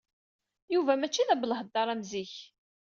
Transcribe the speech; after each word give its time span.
Yuba 0.73 0.93
mačči 0.99 1.27
d 1.27 1.29
abelheddar 1.33 1.87
am 1.93 2.01
zik. 2.11 2.33